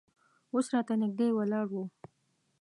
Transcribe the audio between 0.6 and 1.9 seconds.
راته نږدې ولاړ و.